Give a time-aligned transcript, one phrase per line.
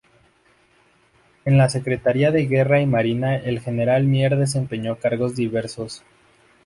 [1.45, 6.03] En la Secretaría de Guerra y Marina el general Mier desempeñó cargos diversos.